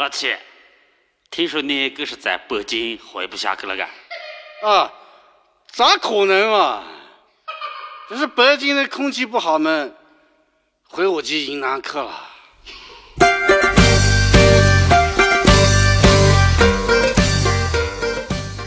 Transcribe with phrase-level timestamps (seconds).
[0.00, 0.38] 而且，
[1.30, 3.86] 听说你可是在北京混不下去了，嘎？
[4.66, 4.90] 啊，
[5.72, 6.82] 咋可能嘛？
[8.08, 9.90] 只是北京的空气不好嘛，
[10.88, 12.28] 回我去云南去了。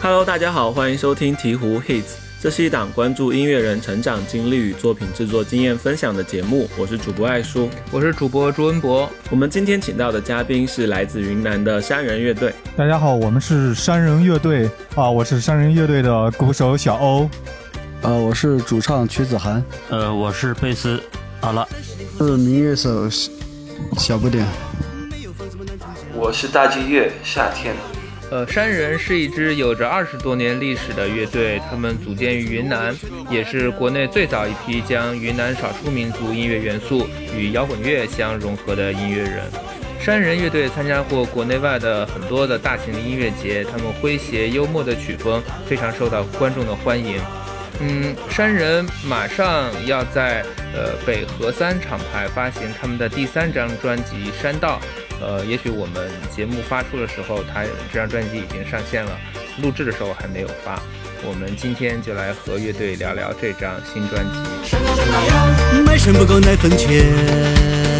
[0.03, 6.69] Hello，大家好，欢迎收听鹈鹕 Hits，这是一档关注音乐人成长经历与作品制作经验分享的节目。
[6.77, 9.09] 我是主播艾叔，我是主播朱文博。
[9.29, 12.53] 我们今天请到的嘉宾是来自云南的山人乐队。
[12.75, 17.29] 大家好，我们是山人乐队啊，我是山人乐队的鼓手小欧。
[18.01, 19.63] 呃，我是主唱曲子涵。
[19.89, 21.01] 呃，我是贝斯
[21.39, 21.65] 阿拉。
[22.17, 23.09] 是民乐手
[23.97, 24.45] 小不点。
[26.13, 27.73] 我是大金乐夏天。
[28.33, 32.91] 呃，山人是一支有着二十多年历史的乐队，他们组建于云南，
[33.29, 39.43] 也是国内最早一批将云南少数民族音乐元素与摇滚乐相融合的音乐人。
[40.01, 47.21] 山人乐队参加过国内外的很多的大型音乐节，他们诙谐幽默的曲风非常受到观众的欢迎。
[47.81, 54.81] 嗯，山人马上要在呃北河三厂牌发行他们的第三张专辑《山道》。
[55.21, 59.11] 呃，也许我们节目发出的时候，他这张专辑已经上线了，
[59.61, 60.81] 录制的时候还没有发。
[61.25, 64.33] 我们今天就来和乐队聊聊这张新专辑。
[65.85, 67.05] 卖肾不够奶粉钱，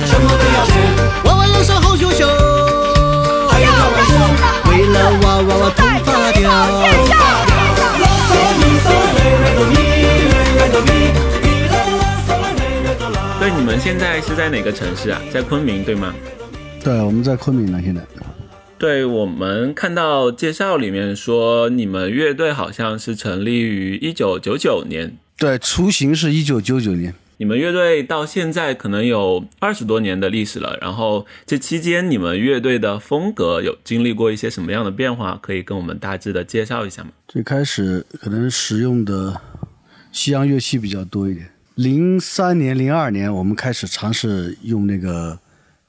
[0.06, 0.74] 什么都要学，
[1.24, 2.28] 娃娃要上好学校，
[3.48, 3.62] 还？
[4.70, 6.42] 为了娃娃我头发掉。
[13.40, 15.22] 对，你们现在是在哪个城市啊？
[15.32, 16.14] 在昆明对吗？
[16.84, 17.80] 对，我们在昆明呢。
[17.82, 18.06] 现在，
[18.78, 25.16] 对我们看到介绍里面说，你们乐队好像是成立于一九九九年。
[25.38, 27.16] 对，雏形是一九九九年。
[27.38, 30.78] 你们乐队到现在可能有二十多年的历史了。
[30.82, 35.40] 然后这期间，你们乐队的风格有经历过一些什么样的变化？
[35.42, 37.12] 可以跟我们大致的介绍一下吗？
[37.30, 39.40] 最开始可能使用的
[40.12, 41.50] 西洋乐器比较多一点。
[41.76, 45.40] 零三年、零二年，我们开始尝试用那个。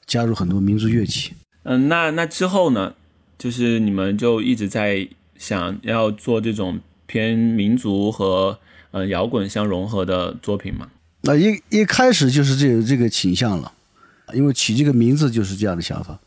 [0.06, 1.32] 加入很多民族乐器，
[1.64, 2.94] 嗯，那那之后呢？
[3.36, 5.06] 就是你们就一直在
[5.36, 8.58] 想要做这种偏民族和
[8.92, 10.88] 呃摇滚相融合的作品吗？
[11.22, 13.72] 那一一开始就是这这个倾向了，
[14.32, 16.18] 因为起这个名字就是这样的想法，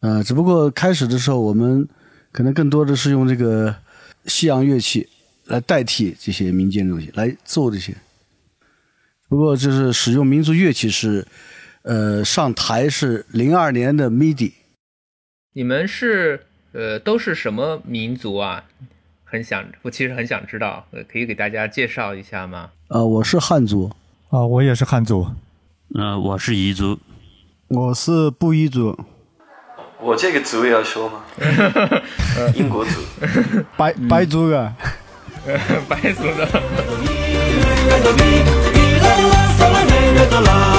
[0.00, 1.88] 呃，只不过开始的时候我们
[2.32, 3.74] 可能更多的是用这个
[4.26, 5.08] 西洋乐器
[5.46, 7.94] 来代替这些民间的东西来做这些，
[9.28, 11.26] 不过就是使用民族乐器是。
[11.82, 14.52] 呃，上台是零二年的 MIDI。
[15.54, 18.64] 你们是呃都是什么民族啊？
[19.24, 22.70] 很想，我其实很想知道，可以给大家介绍一下吗？
[22.88, 23.90] 呃，我是汉族。
[24.30, 25.26] 啊，我也是汉族。
[25.94, 26.98] 呃，我是彝族。
[27.68, 28.98] 我是布依族。
[30.00, 31.24] 我这个族也要说吗？
[32.54, 32.90] 英国族。
[33.76, 34.72] 白白族的。
[35.88, 36.48] 白族的。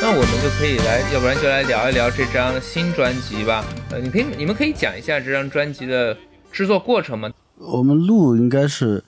[0.00, 3.64] 那我们就可以来，要不然就来聊一聊这张新专辑吧。
[3.90, 6.16] 呃，你可以，你们可以讲一下这张专辑的
[6.52, 7.30] 制作过程吗？
[7.58, 9.04] 我们录应该是。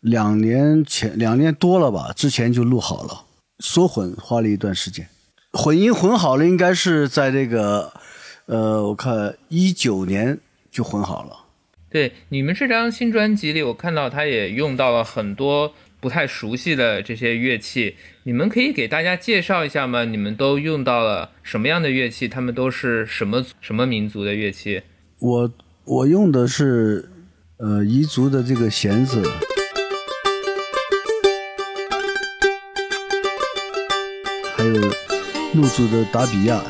[0.00, 3.24] 两年前，两年多了吧，之前就录好了，
[3.58, 5.08] 缩混花了一段时间，
[5.52, 7.92] 混音混好了，应该是在这个，
[8.46, 10.38] 呃，我看一九年
[10.70, 11.46] 就混好了。
[11.90, 20.04] 对，你们这张新专辑里，我看到他也用到了很多不太熟悉的这些乐器，你们可以给大家介绍一下吗？
[20.04, 22.28] 你们都用到了什么样的乐器？
[22.28, 24.82] 他们都是什么什么民族的乐器？
[25.18, 25.52] 我
[25.84, 27.08] 我用的是，
[27.56, 29.22] 呃，彝族的这个弦子。
[35.58, 36.62] 怒族的达比亚，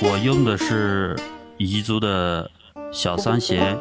[0.00, 1.14] 我用的是
[1.58, 2.50] 彝族的
[2.90, 3.78] 小三弦，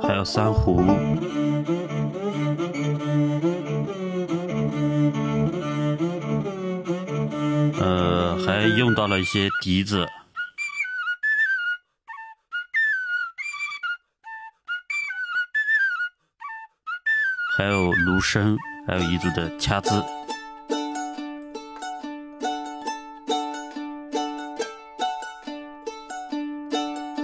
[0.00, 0.80] 还有三胡，
[7.80, 10.06] 呃，还用到了一些笛子。
[17.68, 18.56] 有芦笙，
[18.86, 20.02] 还有彝族的掐子。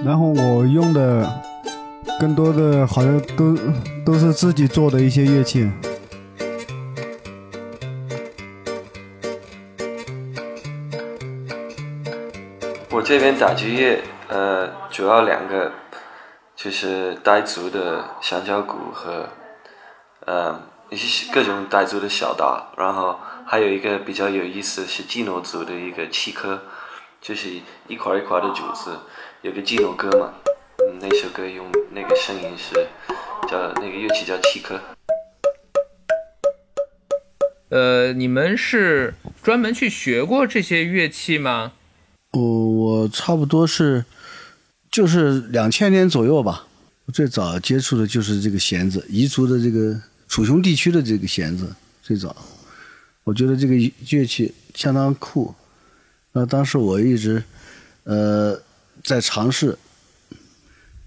[0.04, 1.42] 然后我用的
[2.20, 3.56] 更多的好像都
[4.04, 5.70] 都是自己做的一些乐器。
[12.90, 15.72] 我这边打击乐，呃，主要两个，
[16.54, 19.26] 就是傣族的香蕉鼓和，
[20.26, 20.58] 呃，
[20.90, 26.62] 一些各种傣族的小岛，然后还有一个比较有意思是基诺族的一个七科，
[27.20, 27.50] 就是
[27.88, 28.96] 一块一块的竹子，
[29.42, 30.32] 有个基诺歌嘛，
[30.78, 32.74] 嗯，那首歌用那个声音是
[33.48, 34.80] 叫那个乐器叫七科。
[37.68, 41.72] 呃，你们是专门去学过这些乐器吗？
[42.30, 44.04] 我我差不多是，
[44.90, 46.66] 就是两千年左右吧。
[47.12, 50.00] 最早接触的就是这个弦子，彝族的这个
[50.34, 51.72] 楚雄地区的这个弦子
[52.02, 52.34] 最早。
[53.22, 53.74] 我觉得这个
[54.10, 55.54] 乐器相当酷。
[56.32, 57.40] 那当时我一直
[58.02, 58.60] 呃
[59.04, 59.78] 在尝试，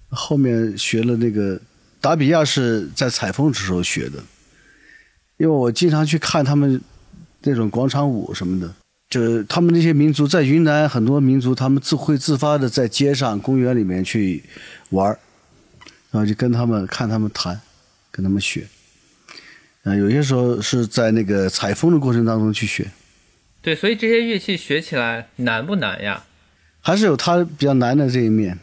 [0.07, 1.59] 后面学了那个
[2.00, 4.24] 达比亚是在采风的时候学的，
[5.35, 6.81] 因为我经常去看他们
[7.41, 8.73] 那种广场舞什么的。
[9.09, 14.41] 就是他们那些民族在云南，很多民族他们自会自发的在街上、公园里面去
[14.91, 15.06] 玩
[16.12, 17.59] 然后就跟他们看他们弹，
[18.09, 18.65] 跟他们学。
[19.87, 22.91] 啊，有些时候是在那个采风的过程当中去学。
[23.61, 26.25] 对，所以这些乐器学起来难不难呀？
[26.81, 28.59] 还是有它比较难的这一面。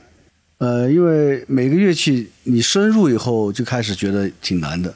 [0.59, 4.95] 呃，因为每个乐器你深入以后就开始觉得挺难的。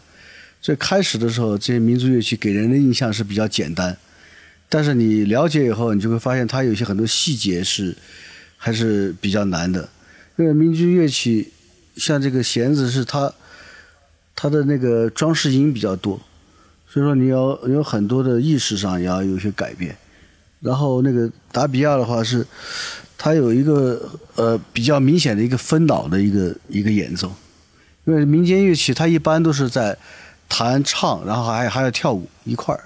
[0.60, 3.96] 最开始的时候，这些民族乐器给人的印象是比较简单。
[4.68, 7.96] 但是你了解以后，你就会发现它有些很多细节是
[8.58, 9.88] 还是比较难的。
[10.36, 11.52] 因为民族乐器
[11.96, 13.32] 像这个弦子是它
[14.40, 16.16] 它的那个装饰音比较多，
[16.88, 19.96] 所以说你要有很多的意识上也要有些改变。
[20.60, 22.46] 然后那个达比亚的话是
[23.16, 24.00] 它有一个
[24.36, 27.32] 呃比较明显的一个分脑的一个一个演奏，
[28.04, 29.98] 因为民间乐器它一般都是在
[30.48, 32.84] 弹唱，然后还还要跳舞一块儿。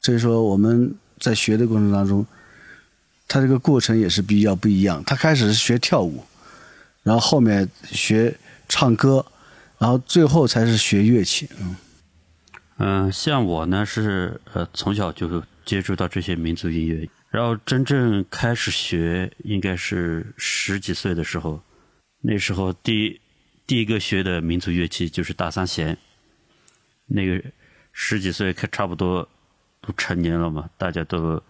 [0.00, 2.24] 所以说我们在学的过程当中，
[3.28, 5.04] 他这个过程也是比较不一样。
[5.04, 6.24] 他开始是学跳舞，
[7.02, 8.34] 然后后面学
[8.70, 9.22] 唱歌，
[9.80, 11.48] 然后最后才是学乐器。
[11.58, 11.76] 嗯，
[12.76, 21.60] 嗯，像我呢是呃从小就接触到这些民族音乐，然后真正开始学应该是十几岁的时候，
[22.20, 23.20] 那时候第
[23.66, 25.96] 第一个学的民族乐器就是大三弦。
[27.06, 27.42] 那个
[27.92, 29.28] 十几岁可差不多。
[29.82, 31.42] 都成年了嘛，大家都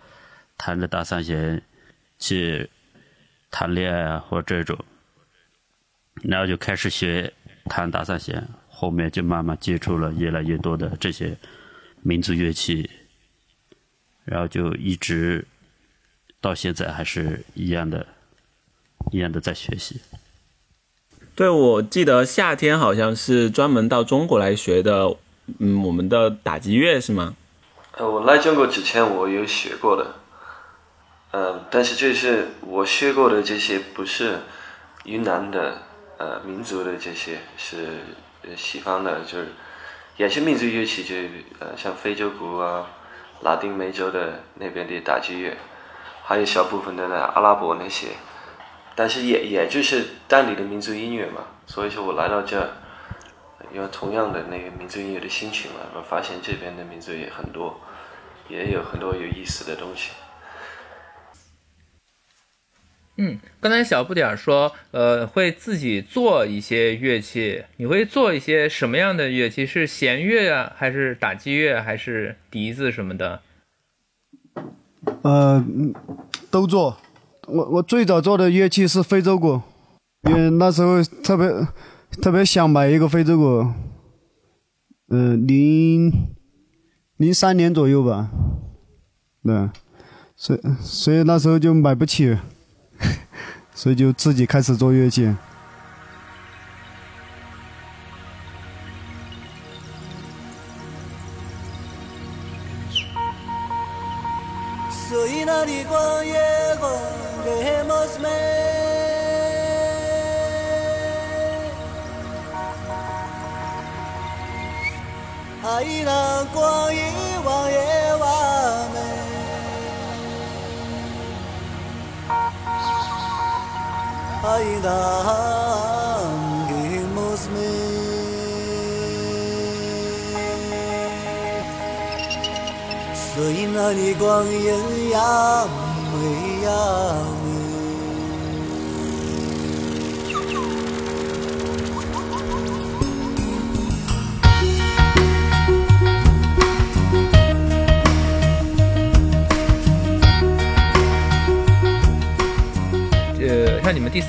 [0.56, 1.60] 弹着大三弦
[2.16, 2.70] 去
[3.50, 4.78] 谈恋爱啊，或者这种，
[6.22, 7.34] 然后就开始学
[7.70, 11.38] 弹打三弦，后面就慢慢接触了越来越多的这些
[12.02, 12.90] 民族乐器，
[14.24, 15.46] 然后就一直
[16.40, 18.04] 到现在还是一样的，
[19.12, 20.00] 一样的在学习。
[21.36, 25.16] 对，我记得夏天好像是专门到中国来学的，
[25.60, 27.36] 嗯，我们的打击乐是吗？
[27.92, 30.16] 呃，我来中国之前我有学过的，
[31.30, 34.40] 嗯，但是就是我学过的这些不是
[35.04, 35.82] 云南的
[36.20, 38.00] 呃民族的这些，是
[38.54, 39.48] 西方的，就是
[40.18, 41.14] 也是民族乐器，就
[41.58, 42.86] 呃像非洲鼓啊、
[43.40, 45.56] 拉丁美洲的那边的打击乐，
[46.22, 48.08] 还有小部分的那阿拉伯那些，
[48.94, 52.70] 但是也也就是当地的民族音乐嘛，所以说我来到这。
[53.72, 57.80] 因为同样的那个民族音乐的心情嘛，我发现这边的民族也很多。
[58.48, 60.10] 也有很多有意思的东西。
[63.22, 67.62] 嗯，刚才小不点儿说，呃，会自己做一些乐器。
[67.76, 69.66] 你会做一些什么样的乐器？
[69.66, 73.42] 是弦乐啊，还是打击乐，还是笛子什么的？
[75.22, 75.62] 呃，
[76.50, 76.96] 都做。
[77.46, 79.60] 我我最早做的乐器是非洲鼓，
[80.28, 81.46] 因为那时候特别
[82.22, 83.70] 特别想买一个非洲鼓。
[85.10, 86.10] 嗯，零。
[87.18, 88.30] 零三年左右吧，
[89.44, 89.68] 对，
[90.34, 92.34] 所以所以那时候就买不起，
[93.74, 95.34] 所以就自己开始做乐器。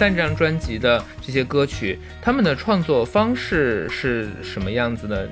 [0.01, 5.29] 三张专辑的这些歌曲，他们的创作方式是什么样子的？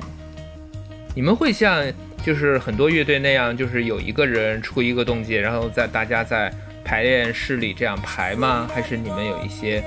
[1.15, 1.83] 你们会像
[2.23, 6.53] 就是很多乐队那样，就是有一个人出一个动机，然后在大家在
[6.85, 8.69] 排练室里这样排吗？
[8.71, 9.83] 还是你们有一些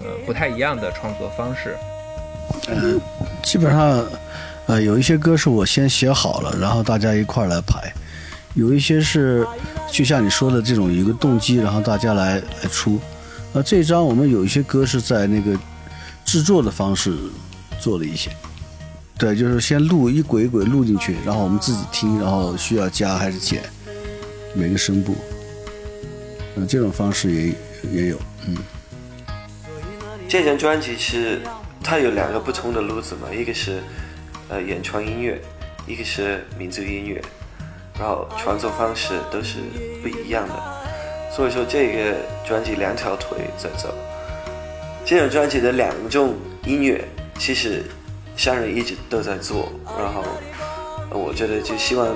[0.00, 1.74] 呃不太一样的创作方式？
[2.68, 3.00] 嗯，
[3.42, 4.04] 基本上，
[4.66, 7.90] 呃，有一些歌是我先写好了，然后大家一块儿来排；
[8.52, 9.46] 有一些是
[9.90, 13.00] 就像你说的这种一个动机，然后大家来来出。
[13.52, 15.58] 那这张我们有一些歌是在那个
[16.24, 17.16] 制作的方式
[17.80, 18.30] 做了一些，
[19.18, 23.62] 对，就是先录一轨一轨录进去，然后我们自己听，然后需要加还是减
[24.54, 25.16] 每个声部。
[26.56, 27.54] 嗯，这种方式也
[27.92, 28.56] 也有，嗯。
[30.28, 31.40] 这张专辑是
[31.82, 33.80] 它有两个不同的路子嘛，一个是
[34.48, 35.40] 呃原创音乐，
[35.88, 37.20] 一个是民族音乐，
[37.98, 39.58] 然后创作方式都是
[40.02, 40.54] 不一样的，
[41.34, 43.94] 所以说这个专辑两条腿在走。
[45.06, 46.34] 这张专辑的两种
[46.66, 47.04] 音乐，
[47.38, 47.84] 其实
[48.36, 50.24] 商人一直都在做，然后
[51.10, 52.14] 我觉得就希望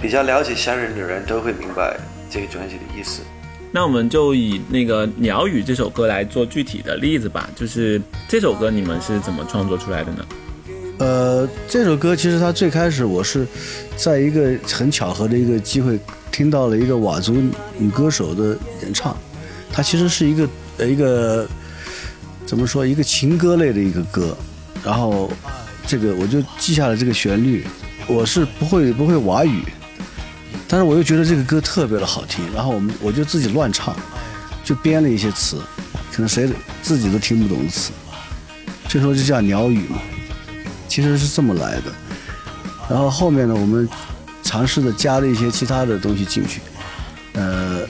[0.00, 1.96] 比较了解商人的人都会明白
[2.30, 3.22] 这个专辑的意思。
[3.72, 7.50] 那我们就以那个《鸟语》这首歌来做具体的例子吧。
[7.56, 10.26] 就是这首歌你们是怎么创作出来的呢？
[10.98, 13.44] 呃，这首歌其实它最开始我是
[13.96, 15.98] 在一个很巧合的一个机会
[16.34, 17.32] 听到了一个佤族
[17.78, 19.16] 女歌手的演唱，
[19.72, 20.48] 它其实是一个
[20.78, 21.46] 呃一个
[22.44, 24.36] 怎么说一个情歌类的一个歌，
[24.82, 25.30] 然后
[25.86, 27.64] 这个我就记下了这个旋律。
[28.08, 29.62] 我是不会不会佤语。
[30.66, 33.94] 但是我又觉得这个歌特别的好听，然后我们我就自己乱唱，
[34.64, 35.58] 就编了一些词，
[36.12, 36.50] 可能谁
[36.82, 37.92] 自己都听不懂的词，
[38.88, 39.98] 这时候就叫鸟语嘛，
[40.88, 41.92] 其实是这么来的。
[42.90, 43.88] 然后后面呢，我们
[44.44, 46.60] 尝试着加了一些其他的东西进去，
[47.32, 47.80] 呃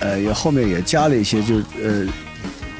[0.00, 2.04] 呃，也后面也加了一些就呃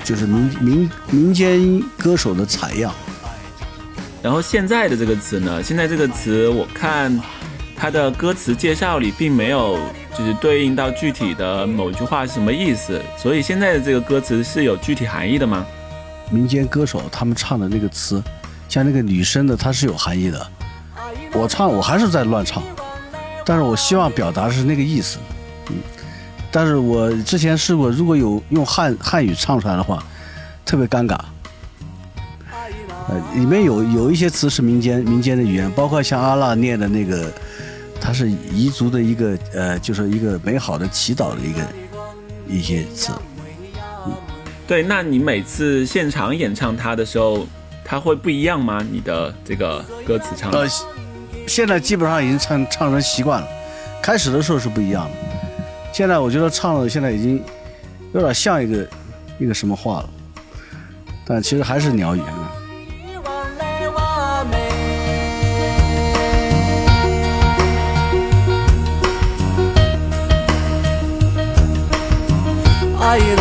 [0.04, 2.92] 就是民民民间歌手的采样。
[4.22, 7.18] 然后现在的这个词呢，现在这个词我看。
[7.82, 9.78] 它的歌词介绍里并没有
[10.14, 15.64] 就是对应到具体的某句话是什么意思，所以现在的这个歌词是有具体含义的吗？
[16.30, 18.22] 民间歌手他们唱的那个词，
[18.68, 20.46] 像那个女生的，它是有含义的。
[21.32, 22.62] 我唱我还是在乱唱，
[23.44, 25.18] 但是我希望表达是那个意思。
[25.68, 25.76] 嗯，
[26.50, 30.02] 但是我之前试过，如果有用汉汉语唱出来的话，
[30.64, 31.18] 特别尴尬。
[33.08, 37.32] 呃，里面有有一些词是民间民间的语言，包括像阿拉念的那个。
[38.02, 41.60] 它是彝族的一个呃，就是一个美好的祈祷的一个
[42.48, 43.12] 一些词。
[44.06, 44.12] 嗯，
[44.66, 47.46] 对，那你每次现场演唱它的时候，
[47.84, 48.82] 它会不一样吗？
[48.90, 50.50] 你的这个歌词唱？
[50.50, 50.66] 呃，
[51.50, 53.48] 现在基本上已经唱唱成习惯了。
[54.00, 55.10] 开始的时候是不一样的，
[55.92, 57.42] 现在我觉得唱的现在已经
[58.14, 58.88] 有点像一个
[59.40, 60.08] 一个什么话了，
[61.26, 62.22] 但其实还是鸟语。
[73.02, 73.36] 爱人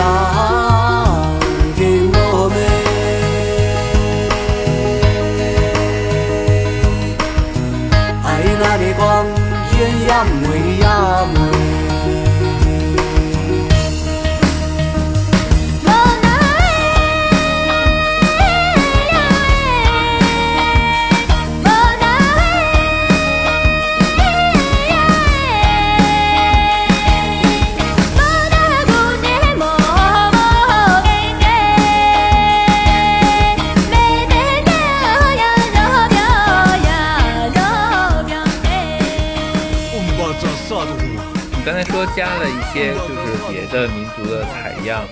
[41.69, 45.07] 刚才说加了一些就是别的民族的采样，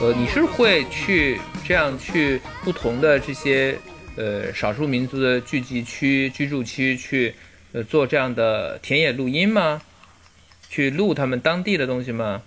[0.00, 3.78] 呃，你是会去这样去不同的这些
[4.16, 7.32] 呃少数民族的聚集区、居住区去
[7.70, 9.80] 呃做这样的田野录音吗？
[10.68, 12.42] 去录他们当地的东西吗？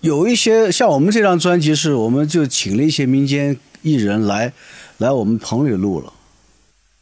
[0.00, 4.54] 有一些像我们这张专辑是，我们就请了一些民间艺人来
[4.96, 6.10] 来我们棚里录了，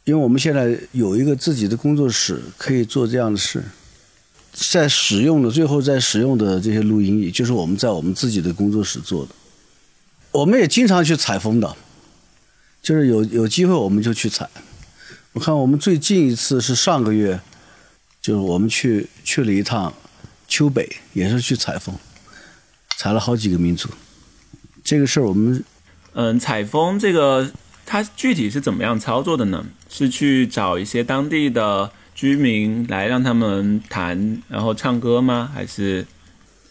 [0.03, 3.63] 因为我们现在有一个自己的工作室，可以做这样的事。
[4.71, 9.31] 在使用的最后，在使用的这些录音，也就是我们在我们自己的工作室做的。
[10.31, 11.75] 我们也经常去采风的，
[12.81, 14.49] 就是有有机会我们就去采。
[15.31, 17.39] 我看我们最近一次是上个月，
[18.21, 19.93] 就是我们去去了一趟
[20.47, 21.95] 丘北，也是去采风，
[22.97, 23.87] 采了好几个民族。
[24.83, 25.63] 这个事儿我们，
[26.13, 27.49] 嗯，采风这个
[27.85, 29.65] 它具体是怎么样操作的呢？
[29.89, 31.91] 是去找一些当地的。
[32.19, 35.49] 居民来让他们弹，然后唱歌吗？
[35.53, 36.05] 还是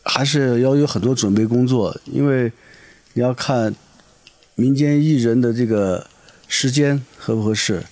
[0.02, 1.98] 还是要有很多准备工作？
[2.04, 2.52] 因为
[3.14, 3.74] 你要看
[4.56, 6.06] 民间艺人的这个
[6.48, 7.82] 时间合不合适，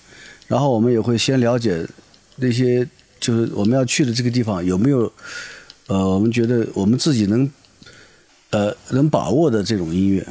[0.47, 1.83] 然后我们也会先了解
[2.35, 2.87] 那些
[3.19, 5.11] 就是我们要去的这个地方有没有
[5.87, 7.49] 呃我们觉得我们自己能
[8.51, 10.23] 呃能把握的这种音乐。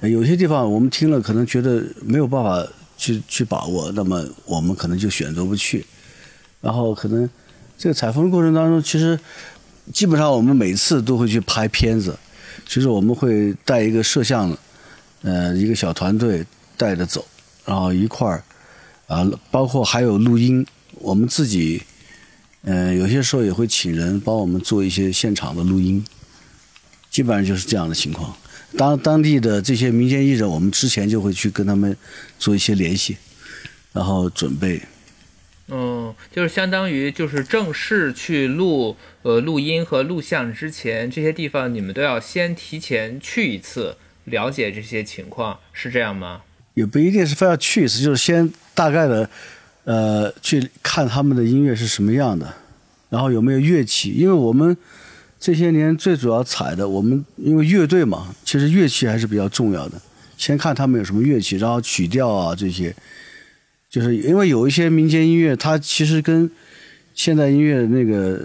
[0.00, 5.86] 有些地方我们听了可能觉得没有办法去去把握，那么我们可能就选择不去。
[6.64, 7.28] 然后可能
[7.76, 9.20] 这个采风的过程当中，其实
[9.92, 12.18] 基本上我们每次都会去拍片子，
[12.66, 14.56] 其实我们会带一个摄像，
[15.20, 16.42] 呃，一个小团队
[16.78, 17.22] 带着走，
[17.66, 18.42] 然后一块儿
[19.08, 21.82] 啊，包括还有录音，我们自己，
[22.62, 26.02] 呃，有些时候也会请人帮我们做一些现场的录音，
[27.10, 28.34] 基本上就是这样的情况。
[28.78, 31.94] 当当地的这些民间艺人，我们之前就会去跟他们
[32.38, 33.18] 做一些联系，
[33.92, 34.80] 然后准备。
[35.68, 46.42] 嗯，就是相当于就是正式去录呃录音和录像之前，这些地方你们都要先提前去一次，了解这些情况，是这样吗？
[46.74, 49.30] 也不一定是非要去一次，就是先大概的，
[49.84, 52.54] 呃，去看他们的音乐是什么样的，
[53.08, 54.76] 然后有没有乐器，因为我们
[55.40, 60.00] 这些年最主要采的，我们因为乐队嘛，其实乐器还是比较重要的。
[60.36, 62.94] 先看他们有什么乐器，然后曲调啊这些，
[63.94, 66.50] 就是因为有一些民间音乐，它其实跟
[67.14, 68.40] 现代音乐那个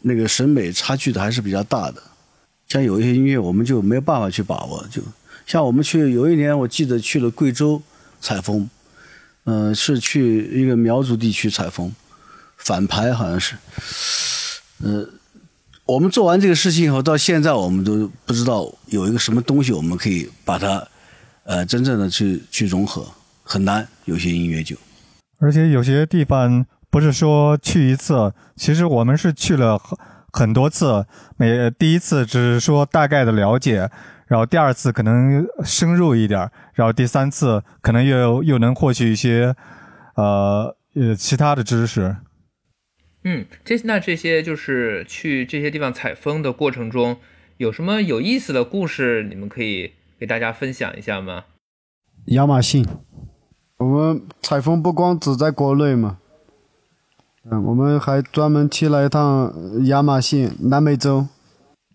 [0.00, 2.02] 那个审美差距的还是比较大的。
[2.66, 5.00] 像有一些音乐，我们就没有办法去把握，就
[5.46, 7.80] 像我们去有一年，我记得去了贵州
[8.20, 8.68] 采风，
[9.44, 11.92] 嗯、是去一个苗族地区采风，
[12.56, 13.54] 反排好像是，
[14.82, 15.08] 呃，
[15.84, 20.84] 我们做完这个事情以后，到现在我们都不知道有一个什么东西我们可以把它，
[21.44, 23.06] 呃，真正的去去融合，
[23.52, 24.76] 很难，有些音乐就。
[25.40, 29.98] 而且有些地方不是说去一次，其实我们是去了很
[30.30, 31.04] 很多次。
[31.36, 33.90] 每第一次只是说大概的了解，
[34.28, 39.56] 然后第二次可能深入一点，然后第三次可能又又能获取一些
[40.14, 42.14] 呃呃其他的知识。
[43.24, 47.18] 嗯，这那这些就是去这些地方采风的过程中，
[47.56, 51.46] 有什么有意思的故事，你们可以给大家分享一下吗？
[52.26, 52.86] 亚马逊，
[53.80, 56.18] 我们采风不光只在国内嘛，
[57.50, 59.50] 嗯，我们还专门去了一趟
[59.86, 61.26] 亚马逊南美洲，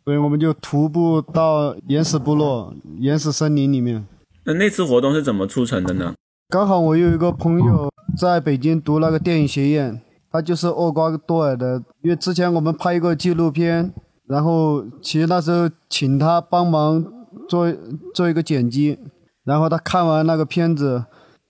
[0.04, 4.04] 所以我们就徒步到原始部落、原始森林里面。
[4.45, 6.15] 那那次活动是怎么促成的呢？
[6.50, 13.93] 刚好我有一个朋友在北京读那个电影学院，他就是厄瓜多尔的，因为之前我们拍一个纪录片，
[14.26, 17.06] 然后其实那时候请他帮忙
[17.48, 17.71] 做
[18.15, 18.98] 做一个剪辑，
[19.43, 21.06] 然后他看完那个片子，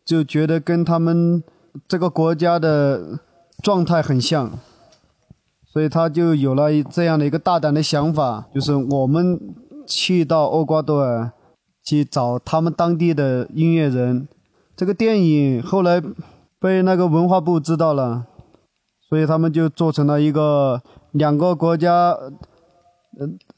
[0.05, 1.43] 就觉得跟他们
[1.87, 3.19] 这个国家的
[3.63, 4.51] 状态很像，
[5.65, 9.39] 所以他就有了这样的一个大胆的想法，就是我们
[9.87, 11.31] 去到厄瓜多尔
[11.83, 14.27] 去找他们当地的音乐人。
[14.75, 16.01] 这个电影后来
[16.59, 18.27] 被那个文化部知道了，
[19.09, 22.15] 所以他们就做成了一个两个国家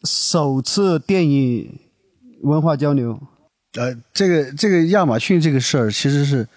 [0.03, 1.79] 首次电影
[2.43, 3.19] 文化交流。
[3.77, 6.47] 呃，这个这个亚马逊这个事儿，其实是，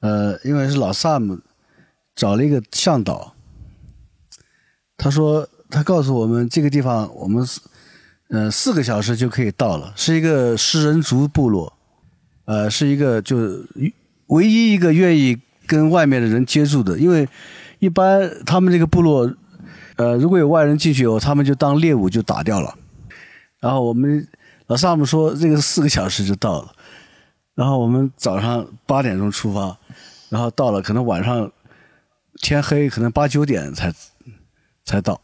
[0.00, 1.38] 呃，因为是老萨姆
[2.16, 3.36] 找了一个向导，
[4.96, 7.60] 他说他告诉我们这个地方我们四
[8.30, 11.72] 呃四个小时就可以到了，是一个食人族部落，
[12.46, 13.64] 呃，是一个就
[14.26, 17.28] 唯一一个愿意跟外面的人接触的，因为
[17.78, 19.32] 一般他们这个部落，
[19.94, 22.74] 呃，如果有外人进去以后，他们就当猎物就打掉了，
[23.60, 24.26] 然后我们。
[24.70, 26.72] 老萨姆说：“这个四个小时就到了，
[27.56, 29.76] 然后我们早上八点钟出发，
[30.28, 31.50] 然后到了，可能晚上
[32.40, 33.92] 天黑，可能八九点才
[34.84, 35.20] 才到，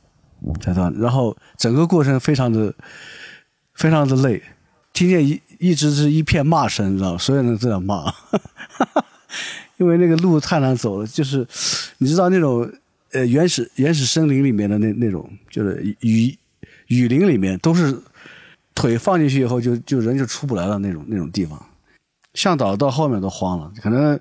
[0.60, 0.90] 才到。
[0.90, 2.74] 然后整个过程非常的
[3.74, 4.42] 非常的累，
[4.92, 7.18] 听见一一直是一片骂声，你知道吗？
[7.18, 8.40] 所有人都在骂，哈
[8.94, 9.04] 哈
[9.76, 11.46] 因为那个路太难走了，就是
[11.98, 12.68] 你知道那种
[13.12, 16.36] 呃原始原始森林里面的那那种，就是雨
[16.88, 17.96] 雨林里面都是。”
[18.76, 21.60] 腿放进去以后就，就人就出不来了那种那种地方。
[22.34, 24.20] 向导到后面都慌了，可能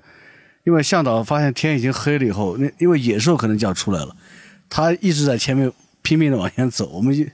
[0.64, 4.16] 因为向导发现天已经黑了以后，那因为野兽可能就要出来了，
[4.70, 7.24] 他一直在前面拼命的往前走，我们就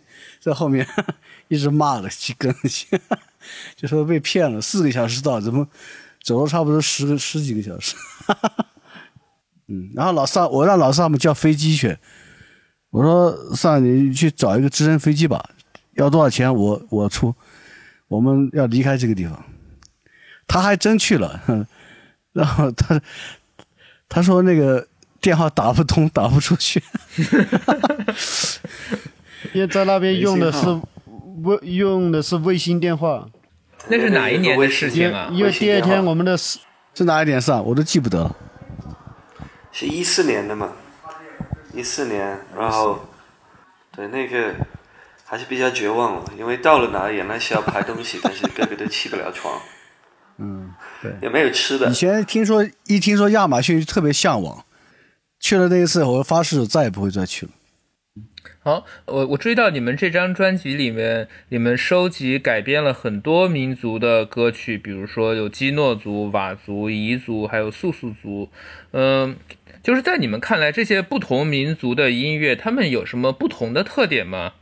[0.40, 0.84] 在后面
[1.46, 2.88] 一直骂了去跟去，
[3.76, 5.68] 就说被骗了，四个小时到，怎么
[6.20, 7.94] 走了差不多十个十几个小时。
[9.68, 11.96] 嗯，然后老萨，我让老萨姆叫飞机去，
[12.90, 15.50] 我说萨，你去找一个直升飞机吧。
[15.94, 16.52] 要多少钱？
[16.54, 17.34] 我我出，
[18.08, 19.42] 我们要离开这个地方。
[20.46, 21.40] 他还真去了，
[22.32, 23.00] 然后他
[24.08, 24.86] 他说那个
[25.20, 26.82] 电话打不通，打不出去。
[29.52, 30.66] 因为在那边用的是
[31.42, 33.28] 卫用的是卫星电话。
[33.88, 35.28] 那是哪一年的事情啊？
[35.32, 37.60] 因为第二天我们的是哪一年事啊？
[37.60, 38.36] 我都记不得了。
[39.72, 40.72] 是一四年的嘛？
[41.74, 43.00] 一四年，然后
[43.90, 44.54] 对那个
[45.32, 49.58] 还是比较绝望了，因为到了哪原来是要拍东西，但是个个都起不了床，
[50.36, 51.88] 嗯，对，也没有吃的。
[51.88, 54.66] 以前听说一听说亚马逊就特别向往，
[55.40, 57.52] 去了那一次，我发誓再也不会再去了。
[58.62, 68.50] 好，我我注意到你们这张专辑里面，你们收集改编了很多民族的歌曲，比如说有基诺族、佤族、彝族，还有素素族。
[68.90, 69.38] 嗯，
[69.82, 74.52] 就是在你们看来，这些不同民族的音乐，他们有什么不同的特点吗？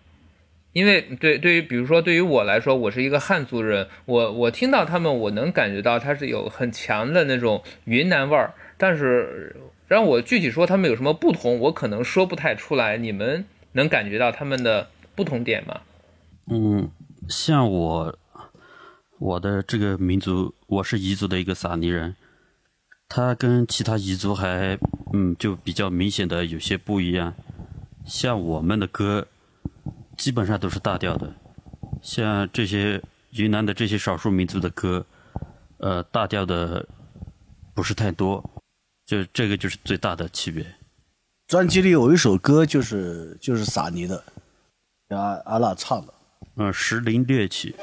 [0.72, 9.56] 因为对对于比如说对于我来说，我是一个汉族人，我我听到他们，我能感觉到他是有很强的那种云南味儿，但是
[9.88, 12.96] 让我具体说他们有什么不同，我可能说不太出来。
[12.96, 13.44] 你们？
[13.72, 15.82] 能感觉到他们的不同点吗？
[16.50, 16.90] 嗯，
[17.28, 18.18] 像我，
[19.20, 22.16] 我的这个民族，我是彝族的一个撒尼人，
[23.08, 24.76] 他跟其他彝族还
[25.12, 27.32] 嗯就比较明显的有些不一样。
[28.04, 29.28] 像我们的歌，
[30.20, 31.32] 基本上都是大调的，
[32.02, 35.02] 像这些云南的这些少数民族的歌，
[35.78, 36.86] 呃，大调的
[37.72, 38.44] 不是太多，
[39.06, 40.66] 就这个就是最大的区别。
[41.46, 44.22] 专辑里有一首歌，就是就是撒尼的，
[45.08, 46.12] 阿阿拉唱的，
[46.56, 47.74] 嗯，石林猎曲。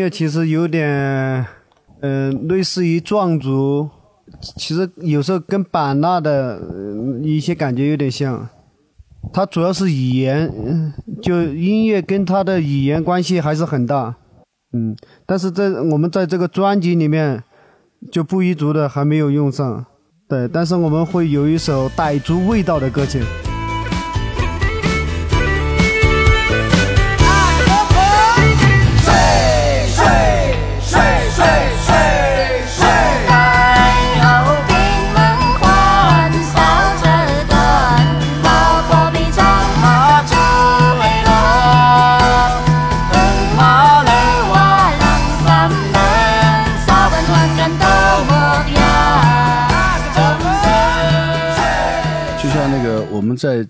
[0.00, 1.46] 乐其实有点，
[2.00, 3.88] 嗯，类似于壮族，
[4.56, 6.60] 其实有时候跟版纳的
[7.22, 8.48] 一些感觉有点像。
[9.34, 10.50] 它主要是语言，
[11.22, 14.16] 就音乐跟它的语言关系还是很大，
[14.72, 14.96] 嗯。
[15.26, 17.44] 但是在我们在这个专辑里面，
[18.10, 19.84] 就布依族的还没有用上，
[20.26, 20.48] 对。
[20.48, 23.20] 但是我们会有一首傣族味道的歌曲。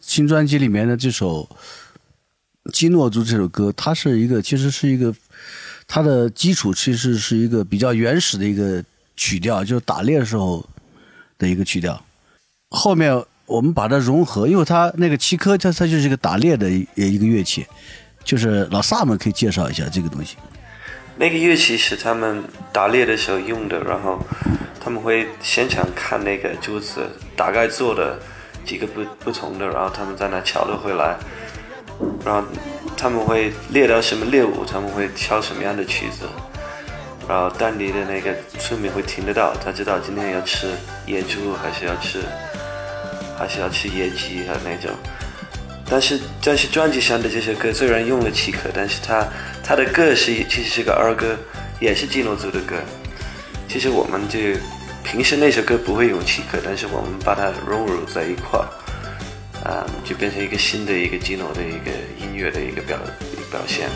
[0.00, 1.46] 新专辑里面的这首
[2.72, 5.14] 《基诺族》这首歌，它是一个，其实是一个，
[5.86, 8.82] 它的基础其实是一个比较原始的一个
[9.14, 10.66] 曲调，就是打猎的时候
[11.38, 12.02] 的一个曲调。
[12.70, 17.66] 后面我们把它融合，因为它那个七科，它它就是一个打猎的一一个乐器，
[18.24, 20.36] 就是老萨们可以介绍一下这个东西。
[21.16, 24.18] 那个乐器是他们打猎的时候用的，然后
[24.80, 28.18] 他们会现场看那个竹子大概做的。
[28.64, 31.16] 几个不不同的，然后他们在那敲了回来，
[32.25, 32.42] 然后
[32.96, 36.27] 他们会猎到什么猎物，他们会敲什么样的曲子，
[37.29, 40.68] 然后当地的那个村民会听得到，他知道今天要吃
[41.07, 42.23] 野猪还是要吃，
[43.38, 44.94] 还是要吃野鸡啊那种。
[45.88, 49.27] 但是但是专辑上的这些歌虽然用了七克，但是他
[49.64, 51.37] 他的歌是其实是个儿歌，
[51.81, 52.77] 也是基诺族的歌。
[53.68, 54.38] 其实我们就。
[55.02, 58.66] 平时那首歌不会用气口，但是我们把它融入在一块儿，
[59.68, 62.96] 啊，就变成一个新的一个基诺的一个音乐的一个表
[63.50, 63.88] 表现。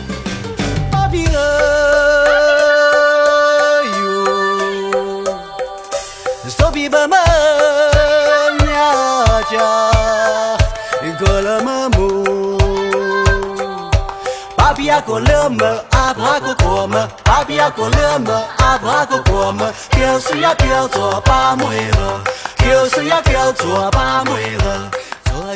[14.89, 22.21] 阿哥勒么，阿爸哥过么，阿比阿哥勒么，阿爸哥过么，就是要叫做把妹了，
[22.57, 24.91] 就是要叫做把妹了。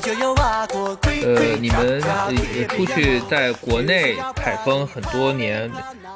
[0.02, 2.02] 呃，你们
[2.70, 5.70] 出去在国内采风很多年，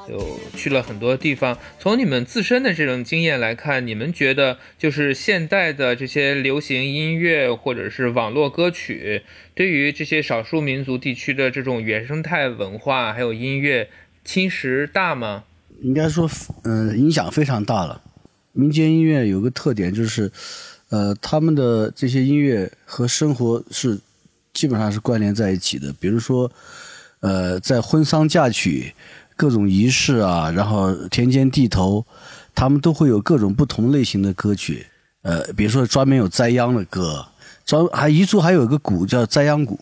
[0.09, 1.57] 有去了很多地方。
[1.79, 13.89] 从你们自身的这种经验来看，你们觉得就是现代的这些流行音乐或者是网络歌曲，对于这些少数民族地区的这种原生态文化还有音乐，
[14.23, 15.43] 侵蚀大吗？
[15.81, 16.29] 应该说，
[16.63, 18.01] 呃，影响非常大了。
[18.53, 20.31] 民间音乐有个特点就是，
[20.93, 23.99] 呃，他们的这些音乐和生活是
[24.53, 25.91] 基本上是关联在一起的。
[25.99, 26.51] 比如说，
[27.21, 28.93] 呃，在婚丧嫁娶、
[29.35, 32.05] 各种仪式啊，然后田间地头，
[32.53, 34.85] 他们都会有各种不同类型的歌曲。
[35.23, 37.25] 呃，比如说专门有栽秧的歌，
[37.65, 39.79] 专还彝族还有一个鼓叫栽秧鼓，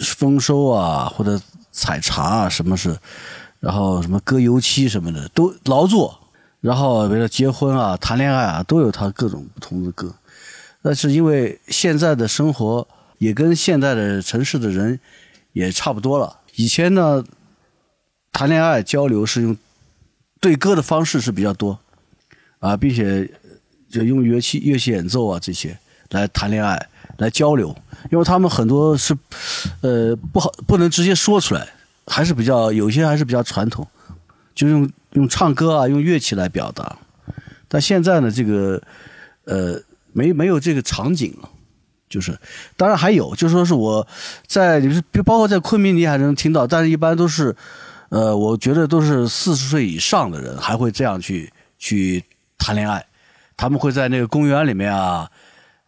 [0.00, 1.40] 丰收啊或者
[1.72, 2.94] 采茶啊什么是，
[3.60, 6.20] 然后什么割油漆什么的都劳作。
[6.60, 10.14] 然后，比如说结婚啊、谈恋爱啊，都有他各种不同的歌。
[10.82, 12.86] 那是因为现在的生活
[13.18, 14.98] 也跟现在的城市的人
[15.52, 16.40] 也差不多了。
[16.56, 17.24] 以前呢，
[18.32, 19.56] 谈恋爱交流是用
[20.40, 21.78] 对歌的方式是比较多
[22.58, 23.30] 啊，并且
[23.90, 25.78] 就用乐器、乐器演奏啊这些
[26.10, 26.88] 来谈恋爱、
[27.18, 27.76] 来交流。
[28.10, 29.16] 因为他们很多是
[29.82, 31.68] 呃不好不能直接说出来，
[32.06, 33.86] 还是比较有些还是比较传统，
[34.54, 34.90] 就用。
[35.14, 36.96] 用唱歌啊，用乐器来表达，
[37.66, 38.80] 但现在呢，这个
[39.42, 39.76] 呃，
[40.12, 41.48] 没没有这个场景了，
[42.08, 42.38] 就是，
[42.76, 44.06] 当然还有，就说是我
[44.46, 47.54] 在，就是包括在昆明，你还能听到，但是一般都是，
[48.10, 52.24] 呃，我觉得都是四十岁以上的人还会这样去去
[52.58, 53.06] 谈恋爱，
[53.56, 55.30] 他们会在那个公园里面啊，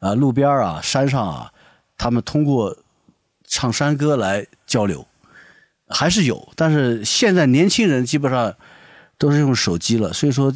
[0.00, 1.52] 啊，路边啊，山上啊，
[1.96, 2.76] 他们通过
[3.46, 5.06] 唱山歌来交流，
[5.88, 8.54] 还是有，但是现在年轻人基本上。
[9.18, 10.52] 都是用手机了，所以说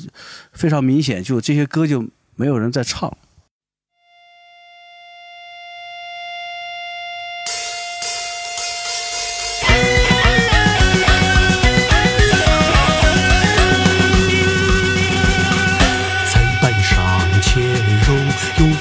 [0.51, 3.17] 非常明显，就这些歌就没有人在唱。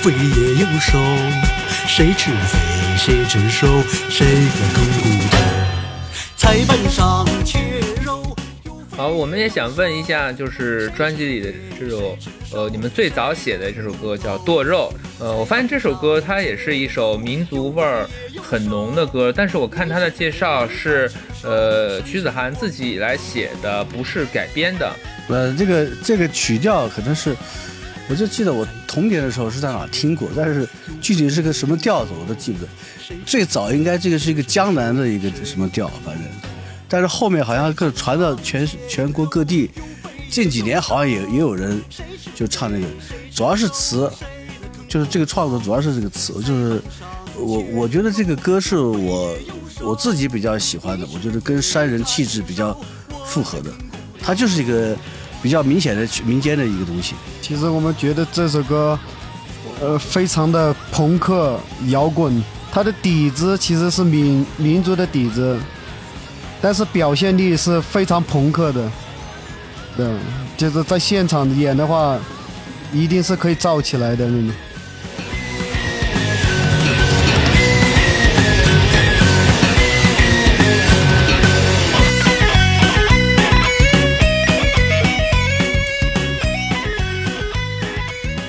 [0.05, 0.99] 有肥也有瘦，
[1.87, 2.59] 谁吃肥
[2.95, 4.23] 谁吃瘦，谁
[4.75, 5.37] 更骨头？
[6.37, 7.59] 菜板上切。
[8.95, 12.17] 好，我们也想问一下，就是专辑里的这首，
[12.53, 14.93] 呃，你们最早写的这首歌叫《剁肉》。
[15.23, 18.07] 呃，我发现这首歌它也是一首民族味儿
[18.41, 21.11] 很浓的歌，但是我看它的介绍是，
[21.43, 24.89] 呃，曲子涵自己来写的，不是改编的。
[25.27, 27.35] 呃，这个这个曲调可能是，
[28.07, 30.67] 我就记得我童年的时候是在哪听过，但是
[31.01, 32.69] 具体是个什么调子我都记不得。
[33.25, 36.23] 最早应该这个是一个江南的一个什么调，反正。
[36.87, 39.71] 但是后面好像更传到全全国各地，
[40.29, 41.81] 近几年好像也也有人
[42.35, 42.85] 就唱那个，
[43.33, 44.09] 主要是词，
[44.87, 46.79] 就是这个创作主要是这个词，就是
[47.35, 49.35] 我我觉得这个歌是我
[49.81, 52.79] 我自己比较喜欢的，我觉得跟山人气质比较
[53.25, 53.71] 符合的，
[54.21, 54.95] 它就是一个
[55.41, 57.15] 比较明显的民间的一个东西。
[57.41, 58.97] 其实我们觉得这首歌，
[59.79, 65.57] 呃，非常的朋克摇滚，它的底子其实是民民族的底子。
[66.61, 68.91] 但是表现力是非常朋克的，
[69.95, 70.07] 对，
[70.57, 72.17] 就是在现场演的话，
[72.91, 74.55] 一定是可以造起来的那种。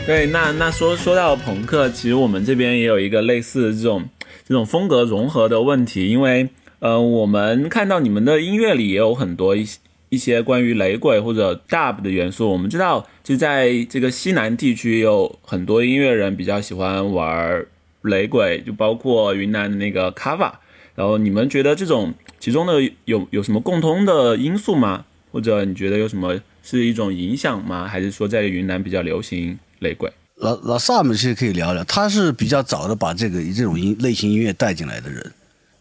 [0.06, 4.08] 对，那那说说到朋克，其实我们这边也有一个类似这种
[4.46, 6.48] 这种风格融合的问题，因为。
[6.78, 9.66] 呃，我们看到你们的音乐里也有很多一
[10.10, 12.52] 一些关于雷鬼或者 dub 的元素。
[12.52, 17.64] 我们知道，就在这个西南地区，有很多音乐人比较喜欢玩
[18.02, 20.52] 雷鬼，就包括云南的那个 Kava。
[20.94, 22.74] 然后你们觉得这种其中的
[23.06, 25.06] 有有什么共通的因素吗？
[25.32, 27.88] 或者你觉得有什么是一种影响吗？
[27.88, 30.12] 还是说在云南比较流行雷鬼？
[30.36, 35.32] 老老萨们其实可以聊聊，他是比较早的把这个这种音类型音乐带进来的人。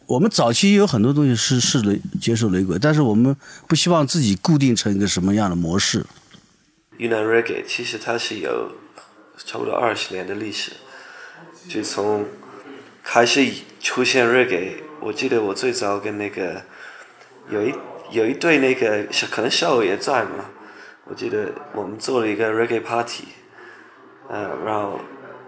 [0.05, 3.35] 我们早期有很多东西是是雷接受雷鬼，但是我们
[3.67, 6.05] 不希望自己固定成一个什么样的模式。
[6.97, 8.71] 云南 reggae 其实它是有
[9.35, 10.71] 差不多二十年的历史，
[11.67, 12.25] 就从
[13.03, 16.61] 开始出现 reggae，我记得我最早跟那个
[17.49, 17.73] 有一
[18.11, 20.45] 有一对那个可能校友也在嘛，
[21.05, 23.25] 我记得我们做了一个 reggae party，
[24.29, 24.99] 呃，然后。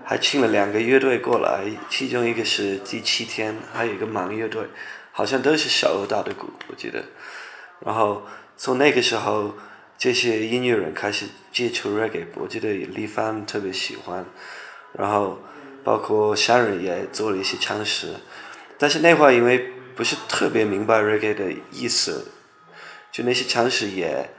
[0.10, 4.66] 还请了两个乐队过来，其中一个是第七天，还有一个盲乐队，
[5.12, 7.04] 好像都是小额大的鼓，我记得。
[7.82, 9.56] 然后从那个时候，
[9.98, 14.26] 这些音乐人开始接触 reggae，我记得李帆特别喜欢，
[14.94, 15.42] 然后
[15.84, 18.14] 包括山人也做了一些尝试，
[18.78, 22.32] 但是那会儿因为不是特别明白 reggae 的意思，
[23.12, 24.30] 就那些尝试也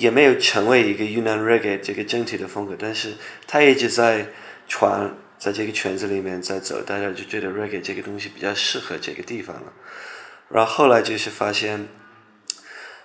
[0.00, 3.14] 也没有成为一个云南 reggae 这个整体的风格，但是
[3.46, 4.26] 他一直在。
[4.72, 9.72] 传在这个圈子里面在走，大家就觉得 reggae 这个东西比较适合这个地方了。
[10.48, 11.88] 然后后来就是发现，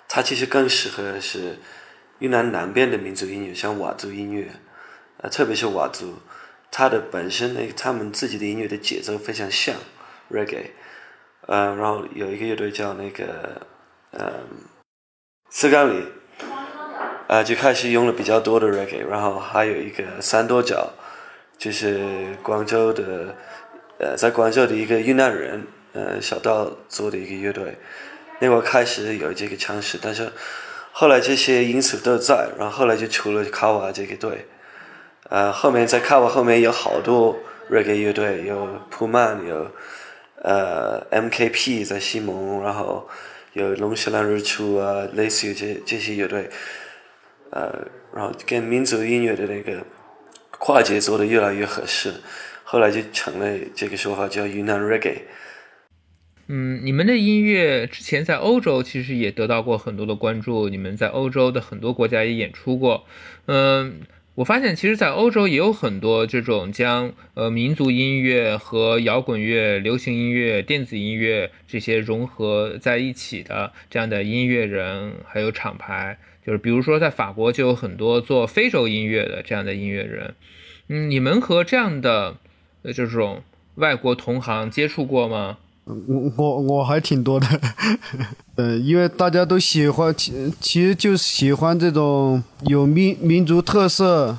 [0.08, 1.58] 它其实更适合是
[2.19, 4.51] 云南南边的民族音乐，像佤族音乐，
[5.23, 6.19] 啊，特别是佤族，
[6.69, 9.75] 它的本身那他们自己的音乐的节奏非常像
[10.29, 10.67] reggae，
[11.47, 13.65] 呃，然后有一个乐队叫那个，
[14.12, 14.31] 嗯，
[15.49, 16.05] 斯冈里，
[17.27, 20.93] 呃，就开始用了比较多的 reggae，然后还有一个三多角，
[21.57, 23.35] 就是广州的，
[23.97, 27.77] 呃，在广州的一个云南人，呃，小道做的一个乐队。
[28.39, 30.29] 那会开始有这个尝试，但是
[30.91, 34.45] 后来这些因素都在，然后后来就出了卡瓦这个队，
[35.29, 37.39] 呃，后面在卡瓦后面有好多
[37.71, 39.71] reggae 乐队，有普曼，有
[40.43, 43.07] 呃 MKP 在西蒙，然后
[43.53, 46.49] 有龙舌兰日出啊，类似于这这些乐队，
[47.55, 49.81] 呃，然后跟民族音乐的那个
[50.51, 52.13] 跨界做的越来越合适，
[52.65, 55.21] 后来就成了这个说法叫云南 reggae。
[56.47, 63.05] 嗯，你们的音乐之前在欧洲其实也得到过很多的关注，你们在欧洲的很多国家也演出过。
[63.45, 64.01] 嗯，
[64.35, 76.17] 我发现其实，在欧洲也有很多这种将呃民族音乐和摇滚乐、流行音乐、电子音乐这些融合在一起的这样的音乐人，还有厂牌。
[76.45, 80.36] 就是比如说，在法国就有很多做非洲音乐的这样的音乐人。
[80.88, 82.36] 嗯，你们和这样的
[82.84, 83.41] 呃这种
[83.75, 85.58] 外国同行接触过吗？
[85.86, 87.47] 我我我还挺多的，
[88.58, 94.38] 呃，因为大家都喜欢，其其实就喜欢这种有民民族特色，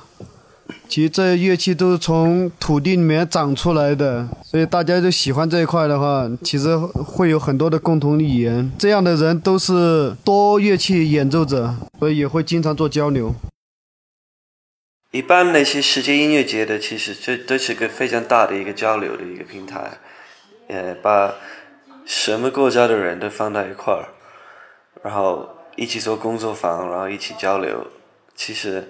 [0.89, 8.73] 其实这些乐器都是从土地里面长出来的，所以大家就喜欢这一块的话，其实会有很多的共同语言。
[8.79, 13.35] 这样的人都是多乐器演奏者，所以也会经常做交流。
[15.13, 19.99] 一般那些世界音乐节的，其实这都是个非常大的一个交流的一个平台。
[20.69, 21.35] 呃，把
[22.05, 24.09] 什么国家的人都放到一块儿，
[25.03, 27.87] 然后一起做工作坊，然后一起交流。
[28.35, 28.87] 其实，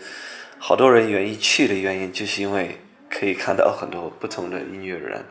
[0.69, 5.25] 好多人愿意去的原因，就是因为可以看到很多不同的音乐人。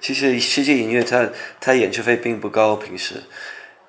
[0.00, 1.28] 其实世界音乐，它
[1.60, 3.22] 它演出费并不高，平时，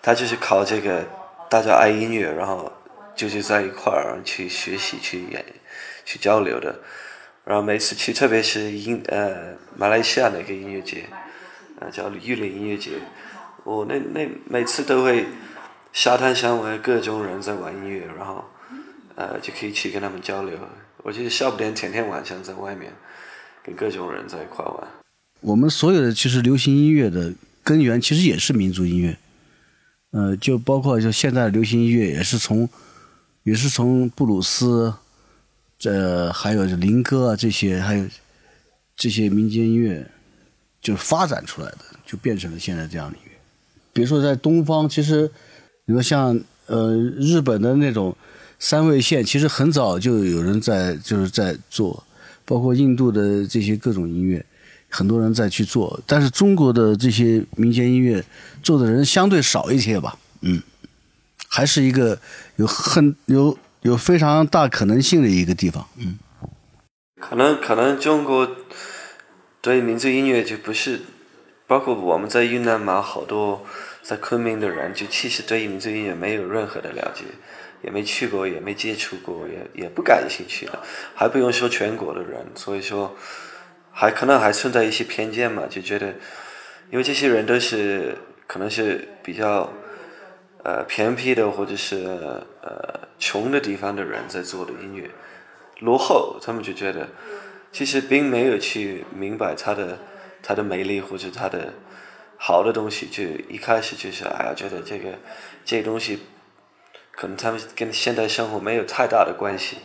[0.04, 1.04] 它就是靠这个
[1.50, 2.72] 大家爱音乐，然后
[3.16, 5.44] 就是在一块儿去学习、去演、
[6.06, 6.80] 去交流的。
[7.44, 11.06] 然后每次去，特别是音呃马来西亚那个音乐节。
[11.92, 12.92] 叫玉林音乐节，
[13.64, 15.26] 我那那每次都会
[15.92, 18.46] 沙滩上围各种人在玩音乐，然后
[19.16, 20.56] 呃就可以去跟他们交流。
[21.04, 22.92] 我觉得笑不点天天晚上在外面
[23.64, 24.88] 跟各种人在一块玩。
[25.42, 29.18] 我们所有的其实流行音乐的根源其实也是民族音乐，
[30.12, 32.68] 呃，就包括就现在的流行音乐也是从
[33.44, 34.94] 也是从布鲁斯，
[35.78, 38.06] 这还有林歌啊这些，还有
[38.96, 40.10] 这些民间音乐。
[40.82, 43.32] 就发展出来的，就变成了现在这样的音乐。
[43.94, 45.32] 比如说在东方，其实
[45.86, 48.14] 你说像呃日本的那种
[48.60, 52.04] 三味线，其实很早就有人在就是在做，
[52.46, 54.46] 包括印度的这些各种音乐，
[54.90, 56.00] 很多人在去做。
[56.06, 58.24] 但是中国的这些民间音乐
[58.62, 60.62] 做的人相对少一些吧，嗯，
[61.48, 62.20] 还是一个
[62.56, 66.18] 有很有有非常大可能性的一个地方，嗯。
[67.20, 68.50] 可能可能中国。
[69.62, 71.00] 对民族音乐就不是，
[71.68, 73.66] 包括我们在云南嘛，好多
[74.02, 77.24] 在昆明的人，就其实对民族音乐没有任何的了解，
[77.84, 80.80] 也没去过，也没接触过，也也不感兴趣的，
[81.14, 83.16] 还不用说全国的人，所以说，
[83.92, 86.16] 还可能还存在一些偏见嘛，就觉得，
[86.90, 88.18] 因为这些人都是
[88.48, 89.72] 可能是比较，
[90.64, 91.98] 呃偏僻的或者是
[92.62, 95.10] 呃穷的地方的人在做的音乐，
[95.80, 97.08] 落后，他们就觉得。
[97.74, 99.98] 其实并没有去明白它的
[100.44, 101.74] 它的美丽或者它的
[102.38, 105.10] 好的东西，就一开始就是哎呀，觉得这个
[105.66, 106.20] 这东西
[107.16, 109.78] 可能他们跟现代生活没有太大的关系，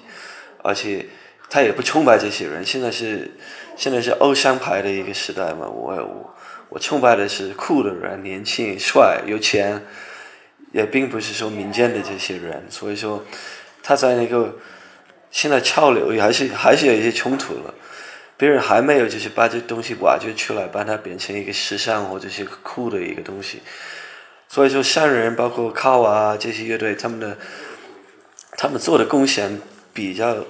[0.64, 1.06] 而且
[1.48, 2.64] 他也不崇拜这些人。
[2.64, 3.30] 现在是
[3.76, 6.34] 现在是偶像派的一个时代嘛，我我
[6.70, 9.84] 我崇拜的是酷的人，年轻、帅、有钱，
[10.72, 12.64] 也并不是说民间的这些人。
[12.68, 13.24] 所以说
[13.82, 14.56] 他在那个。
[15.30, 17.74] 现在潮流还是还是有一些冲突了，
[18.38, 23.60] 别人还没有就是把这东西挖掘出来，把它变成一个时尚或者是酷的一个东西。
[24.48, 27.36] 所以说，山人包括卡瓦这些乐队，他们的
[28.56, 29.60] 他们做的贡献
[29.92, 30.44] 比较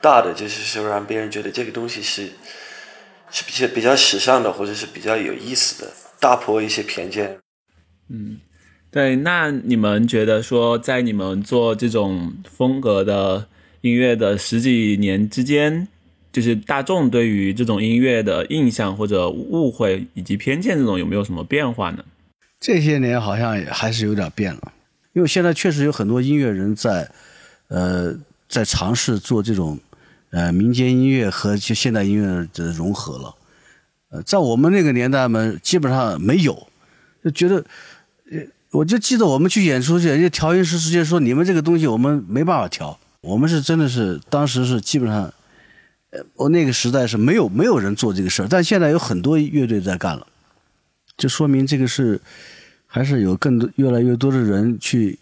[0.00, 2.30] 大的，就是说让别人觉得这个东西是
[3.30, 7.38] 是比较比较时尚的，或者是比较有意思的，打破一些偏见。
[8.08, 8.40] 嗯，
[8.90, 9.16] 对。
[9.16, 13.46] 那你们觉得说，在你们做这种风格的？
[13.82, 15.88] 音乐的十几年之间，
[16.32, 22.04] 就是大众对于这种音乐的印象或者误会以及偏见，这种有没有什么变化呢？
[22.62, 24.72] 这些年好像也还是有点变了。
[25.14, 27.10] 因为现在确实有很多音乐人在，
[27.66, 28.14] 呃，
[28.48, 29.76] 在尝试做这种，
[30.30, 33.34] 呃，民间音乐和就现代音乐的融合了。
[34.10, 36.68] 呃，在我们那个年代嘛，基本上没有，
[37.24, 37.56] 就觉得，
[38.30, 38.38] 呃，
[38.70, 45.22] 我就记得我们去演出去，人家调音师直接说：“你们这个东西我们没办法调。”我们是真的是当时是基本上，
[46.10, 50.26] 呃，我那个时代是没有没有人做这个事儿，但现在有很多乐队在干了，
[51.16, 52.20] 就说明这个是。
[52.94, 55.18] 还是有更多、越来越多的人去。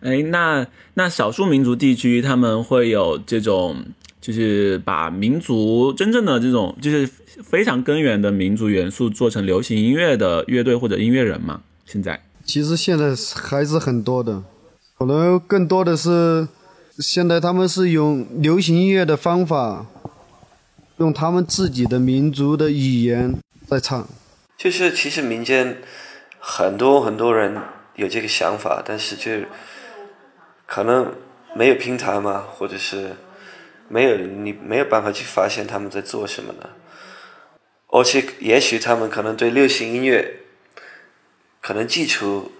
[0.00, 3.76] 哎，那那少数民族地区他们会有这种，
[4.20, 7.06] 就是把民族真正的这种，就是
[7.44, 11.62] 非常根源的民族元素做成流行音乐的乐队或者音乐人吗？
[11.86, 14.42] 现在其实现在还是很多的，
[14.98, 16.48] 可能更多的是
[16.98, 19.86] 现在他们是用流行音乐的方法，
[20.96, 23.36] 用他们自己的民族的语言
[23.68, 24.08] 在唱。
[24.62, 25.82] 就是其实民间。
[26.44, 27.56] 很多很多人
[27.94, 29.46] 有这个想法，但是就
[30.66, 31.14] 可能
[31.54, 33.14] 没有平台嘛，或者是
[33.86, 36.70] 没有你没有办法去发现他们在做什么呢？
[37.86, 40.40] 而且也许他们可能对流行音乐
[41.60, 42.50] 可能基础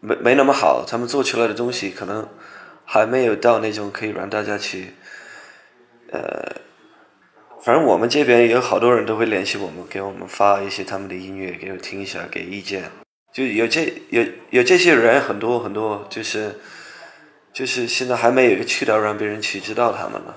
[0.00, 2.26] 没没那么好，他们做出来的东西可能
[2.86, 4.94] 还没有到那种可以让大家去
[6.10, 6.61] 呃。
[7.64, 12.90] 反正我们这边有好多人都会联系我们，给我们发一些他们的音乐给我听一下，给意见。
[13.32, 16.56] 就有这有有这些人很多很多，就是
[17.54, 20.36] 就是现在还没有一个渠道让别人去知道他们了。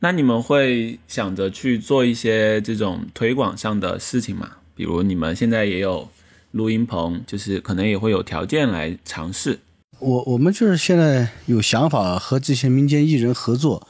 [0.00, 4.52] 那你们会想着去做一些这种推广上的事情吗？
[4.74, 6.08] 比如你们现在也有
[6.52, 9.58] 录音棚，就是可能也会有条件来尝试。
[9.98, 13.86] 我我们就是现在有想法和这些民间艺人合作。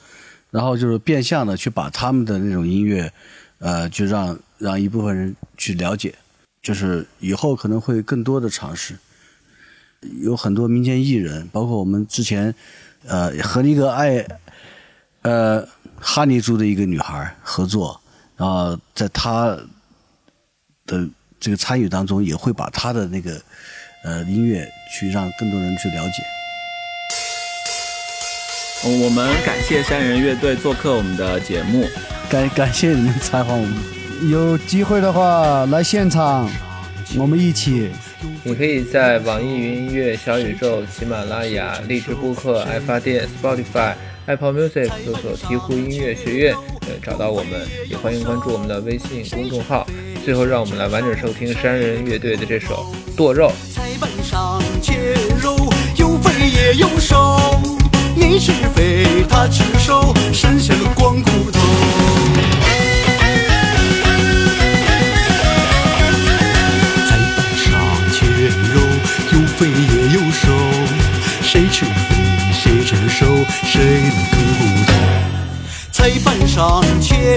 [0.57, 3.12] 然后就是变相的去把他们的那种音乐，
[3.59, 6.14] 呃，就让让一部分人去了解，
[6.62, 8.96] 就是以后可能会更多的尝试。
[10.22, 12.54] 有很多民间艺人，包括我们之前，
[13.07, 14.26] 呃，和一个爱，
[15.20, 15.68] 呃，
[16.00, 18.00] 哈尼族的一个女孩合作，
[18.38, 19.59] 然后在她
[20.86, 21.07] 的
[21.38, 23.38] 这个参与当中，也会把她的那个
[24.04, 26.22] 呃音乐去让更多人去了解。
[28.89, 31.84] 我们感谢山人乐队做客我们的节目，
[32.30, 33.74] 感感谢你们采访我们。
[34.30, 36.49] 有机会的话来现场，
[37.18, 37.91] 我们一起。
[38.45, 43.95] 你可以在网易云音乐、小宇宙、喜马拉雅、荔枝播客、爱发电、Spotify、
[44.26, 46.55] Apple Music 搜索“鹈鹕音乐学院”
[46.87, 47.61] 呃找到我们，
[47.91, 49.84] 也欢迎关注我们的微信公众号。
[50.24, 53.51] 最后，让我们来完整收听山人乐队的这首《剁肉》。
[58.18, 61.60] 你吃肥，他吃瘦，剩下的光骨头。
[67.06, 67.68] 菜板上
[68.10, 68.24] 切
[68.72, 68.80] 肉，
[69.32, 70.48] 有肥也有瘦，
[71.42, 71.90] 谁吃肥
[72.54, 73.26] 谁吃瘦，
[73.64, 74.90] 谁能啃骨头？
[75.92, 77.36] 菜板上切